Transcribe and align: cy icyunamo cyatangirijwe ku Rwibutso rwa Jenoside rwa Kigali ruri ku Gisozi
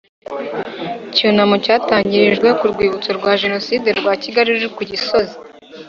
cy 0.99 1.05
icyunamo 1.09 1.55
cyatangirijwe 1.65 2.47
ku 2.57 2.65
Rwibutso 2.71 3.09
rwa 3.19 3.31
Jenoside 3.41 3.87
rwa 3.99 4.13
Kigali 4.21 4.49
ruri 4.55 4.69
ku 4.75 4.81
Gisozi 4.89 5.35